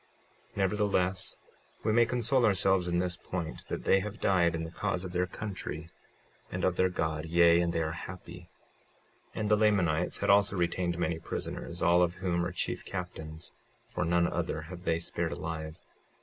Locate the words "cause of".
4.71-5.11